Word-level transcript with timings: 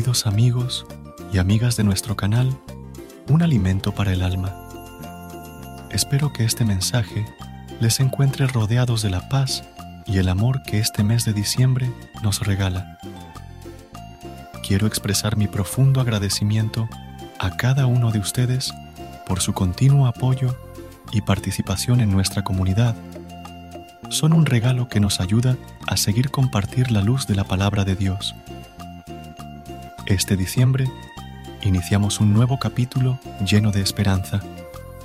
Queridos 0.00 0.26
amigos 0.26 0.86
y 1.30 1.36
amigas 1.36 1.76
de 1.76 1.84
nuestro 1.84 2.16
canal, 2.16 2.58
un 3.28 3.42
alimento 3.42 3.92
para 3.92 4.14
el 4.14 4.22
alma. 4.22 4.56
Espero 5.90 6.32
que 6.32 6.44
este 6.44 6.64
mensaje 6.64 7.26
les 7.80 8.00
encuentre 8.00 8.46
rodeados 8.46 9.02
de 9.02 9.10
la 9.10 9.28
paz 9.28 9.62
y 10.06 10.16
el 10.16 10.30
amor 10.30 10.62
que 10.62 10.78
este 10.78 11.04
mes 11.04 11.26
de 11.26 11.34
diciembre 11.34 11.92
nos 12.22 12.40
regala. 12.46 12.96
Quiero 14.66 14.86
expresar 14.86 15.36
mi 15.36 15.48
profundo 15.48 16.00
agradecimiento 16.00 16.88
a 17.38 17.58
cada 17.58 17.84
uno 17.84 18.10
de 18.10 18.20
ustedes 18.20 18.72
por 19.26 19.40
su 19.40 19.52
continuo 19.52 20.06
apoyo 20.06 20.56
y 21.12 21.20
participación 21.20 22.00
en 22.00 22.10
nuestra 22.10 22.42
comunidad. 22.42 22.96
Son 24.08 24.32
un 24.32 24.46
regalo 24.46 24.88
que 24.88 24.98
nos 24.98 25.20
ayuda 25.20 25.58
a 25.86 25.98
seguir 25.98 26.30
compartir 26.30 26.90
la 26.90 27.02
luz 27.02 27.26
de 27.26 27.34
la 27.34 27.44
palabra 27.44 27.84
de 27.84 27.96
Dios. 27.96 28.34
Este 30.10 30.36
diciembre 30.36 30.90
iniciamos 31.62 32.18
un 32.18 32.32
nuevo 32.32 32.58
capítulo 32.58 33.20
lleno 33.46 33.70
de 33.70 33.80
esperanza, 33.80 34.40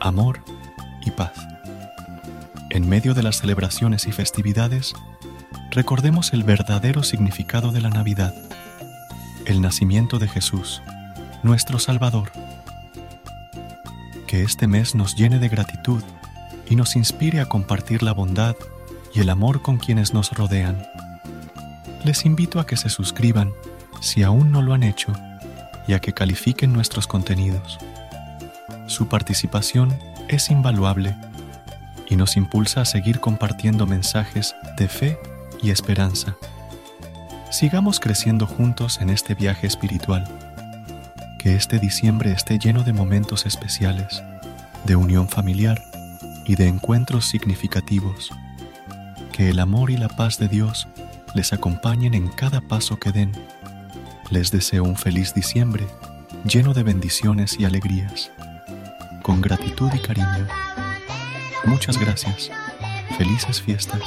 amor 0.00 0.40
y 1.04 1.10
paz. 1.10 1.34
En 2.70 2.88
medio 2.88 3.12
de 3.12 3.22
las 3.22 3.36
celebraciones 3.36 4.06
y 4.06 4.12
festividades, 4.12 4.94
recordemos 5.70 6.32
el 6.32 6.44
verdadero 6.44 7.02
significado 7.02 7.72
de 7.72 7.82
la 7.82 7.90
Navidad, 7.90 8.34
el 9.44 9.60
nacimiento 9.60 10.18
de 10.18 10.28
Jesús, 10.28 10.80
nuestro 11.42 11.78
Salvador. 11.78 12.32
Que 14.26 14.44
este 14.44 14.66
mes 14.66 14.94
nos 14.94 15.14
llene 15.14 15.38
de 15.38 15.50
gratitud 15.50 16.02
y 16.70 16.74
nos 16.74 16.96
inspire 16.96 17.40
a 17.40 17.50
compartir 17.50 18.02
la 18.02 18.12
bondad 18.12 18.56
y 19.14 19.20
el 19.20 19.28
amor 19.28 19.60
con 19.60 19.76
quienes 19.76 20.14
nos 20.14 20.32
rodean. 20.32 20.88
Les 22.02 22.24
invito 22.24 22.60
a 22.60 22.66
que 22.66 22.78
se 22.78 22.88
suscriban 22.88 23.52
si 24.00 24.22
aún 24.22 24.50
no 24.50 24.62
lo 24.62 24.74
han 24.74 24.82
hecho 24.82 25.12
y 25.86 25.92
a 25.92 26.00
que 26.00 26.12
califiquen 26.12 26.72
nuestros 26.72 27.06
contenidos. 27.06 27.78
Su 28.86 29.08
participación 29.08 29.96
es 30.28 30.50
invaluable 30.50 31.14
y 32.08 32.16
nos 32.16 32.36
impulsa 32.36 32.82
a 32.82 32.84
seguir 32.84 33.20
compartiendo 33.20 33.86
mensajes 33.86 34.54
de 34.76 34.88
fe 34.88 35.18
y 35.62 35.70
esperanza. 35.70 36.36
Sigamos 37.50 38.00
creciendo 38.00 38.46
juntos 38.46 39.00
en 39.00 39.10
este 39.10 39.34
viaje 39.34 39.66
espiritual. 39.66 40.24
Que 41.38 41.54
este 41.54 41.78
diciembre 41.78 42.32
esté 42.32 42.58
lleno 42.58 42.82
de 42.82 42.92
momentos 42.92 43.46
especiales, 43.46 44.22
de 44.84 44.96
unión 44.96 45.28
familiar 45.28 45.80
y 46.44 46.56
de 46.56 46.66
encuentros 46.66 47.26
significativos. 47.26 48.30
Que 49.32 49.50
el 49.50 49.60
amor 49.60 49.90
y 49.90 49.96
la 49.96 50.08
paz 50.08 50.38
de 50.38 50.48
Dios 50.48 50.88
les 51.34 51.52
acompañen 51.52 52.14
en 52.14 52.28
cada 52.28 52.60
paso 52.60 52.98
que 52.98 53.12
den. 53.12 53.32
Les 54.30 54.50
deseo 54.50 54.82
un 54.82 54.96
feliz 54.96 55.34
diciembre 55.34 55.86
lleno 56.44 56.74
de 56.74 56.82
bendiciones 56.82 57.58
y 57.58 57.64
alegrías. 57.64 58.32
Con 59.22 59.40
gratitud 59.40 59.90
y 59.94 59.98
cariño. 59.98 60.46
Muchas 61.64 61.98
gracias. 61.98 62.50
Felices 63.16 63.62
fiestas. 63.62 64.02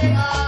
Africa. 0.00 0.47